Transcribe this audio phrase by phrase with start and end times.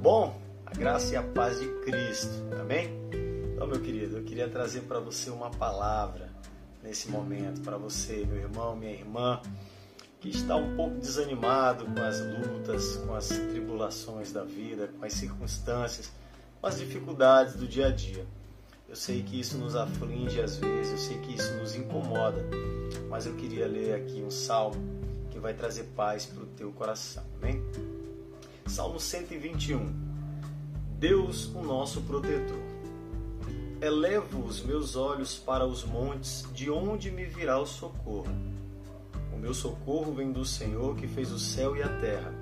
[0.00, 0.40] bom?
[0.64, 2.90] A graça e a paz de Cristo, amém?
[3.52, 6.30] Então, meu querido, eu queria trazer para você uma palavra
[6.80, 9.40] nesse momento, para você, meu irmão, minha irmã,
[10.20, 15.12] que está um pouco desanimado com as lutas, com as tribulações da vida, com as
[15.14, 16.12] circunstâncias,
[16.60, 18.24] com as dificuldades do dia a dia.
[18.88, 22.44] Eu sei que isso nos aflige às vezes, eu sei que isso nos incomoda,
[23.08, 24.76] mas eu queria ler aqui um salmo
[25.30, 27.63] que vai trazer paz para o teu coração, amém?
[28.74, 29.88] Salmo 121.
[30.98, 32.58] Deus, o nosso protetor.
[33.80, 38.34] Elevo os meus olhos para os montes, de onde me virá o socorro?
[39.32, 42.34] O meu socorro vem do Senhor que fez o céu e a terra.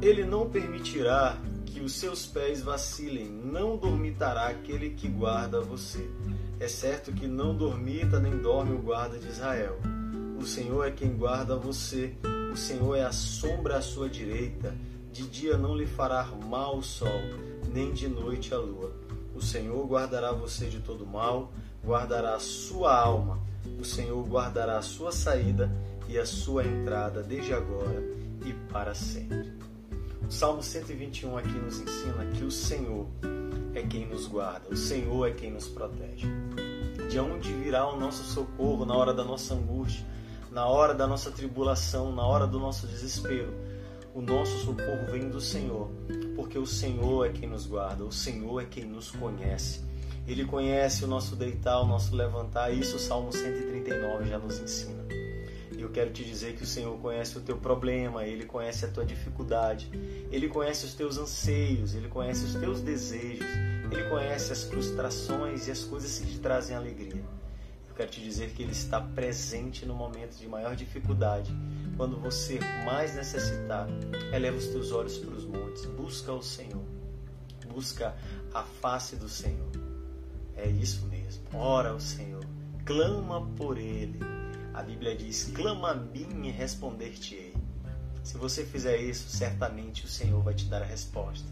[0.00, 1.36] Ele não permitirá
[1.66, 6.08] que os seus pés vacilem, não dormitará aquele que guarda você.
[6.58, 9.78] É certo que não dormita nem dorme o guarda de Israel.
[10.40, 12.16] O Senhor é quem guarda você,
[12.52, 14.74] o Senhor é a sombra à sua direita.
[15.10, 17.20] De dia não lhe fará mal o sol,
[17.72, 18.92] nem de noite a lua.
[19.34, 21.50] O Senhor guardará você de todo mal,
[21.84, 23.40] guardará a sua alma.
[23.80, 25.70] O Senhor guardará a sua saída
[26.08, 28.02] e a sua entrada desde agora
[28.44, 29.52] e para sempre.
[30.26, 33.06] O Salmo 121 aqui nos ensina que o Senhor
[33.74, 36.26] é quem nos guarda, o Senhor é quem nos protege.
[37.10, 40.06] De onde virá o nosso socorro na hora da nossa angústia,
[40.52, 43.54] na hora da nossa tribulação, na hora do nosso desespero?
[44.14, 45.90] O nosso socorro vem do Senhor,
[46.36, 49.80] porque o Senhor é quem nos guarda, o Senhor é quem nos conhece.
[50.28, 55.02] Ele conhece o nosso deitar, o nosso levantar, isso o Salmo 139 já nos ensina.
[55.74, 58.88] E eu quero te dizer que o Senhor conhece o teu problema, Ele conhece a
[58.88, 59.90] tua dificuldade,
[60.30, 63.46] Ele conhece os teus anseios, Ele conhece os teus desejos,
[63.90, 67.24] Ele conhece as frustrações e as coisas que te trazem alegria.
[67.92, 71.54] Eu quero te dizer que Ele está presente no momento de maior dificuldade.
[71.96, 73.86] Quando você mais necessitar,
[74.32, 76.82] eleva os teus olhos para os montes, busca o Senhor,
[77.68, 78.16] busca
[78.54, 79.70] a face do Senhor.
[80.56, 82.44] É isso mesmo, ora ao Senhor,
[82.84, 84.18] clama por Ele
[84.74, 87.54] a Bíblia diz: clama a mim e responder-te-ei.
[88.24, 91.46] Se você fizer isso, certamente o Senhor vai te dar a resposta.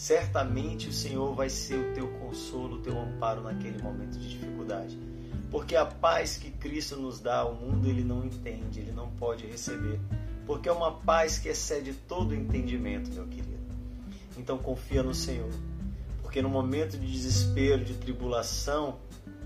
[0.00, 4.98] Certamente o Senhor vai ser o teu consolo, o teu amparo naquele momento de dificuldade.
[5.50, 9.44] Porque a paz que Cristo nos dá, o mundo ele não entende, ele não pode
[9.44, 10.00] receber.
[10.46, 13.60] Porque é uma paz que excede todo entendimento, meu querido.
[14.38, 15.50] Então confia no Senhor.
[16.22, 18.98] Porque no momento de desespero, de tribulação,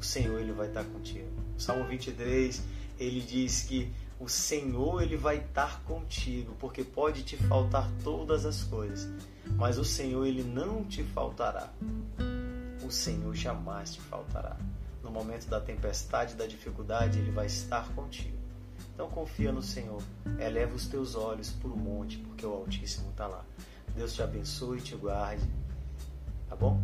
[0.00, 1.28] o Senhor ele vai estar contigo.
[1.58, 2.62] Salmo 23
[2.98, 8.64] ele diz que o Senhor ele vai estar contigo, porque pode te faltar todas as
[8.64, 9.08] coisas,
[9.56, 11.72] mas o Senhor ele não te faltará.
[12.84, 14.56] O Senhor jamais te faltará.
[15.02, 18.36] No momento da tempestade, da dificuldade, ele vai estar contigo.
[18.92, 20.02] Então confia no Senhor.
[20.38, 23.44] Eleva os teus olhos para o monte, porque o Altíssimo está lá.
[23.94, 25.48] Deus te abençoe e te guarde.
[26.48, 26.80] Tá bom?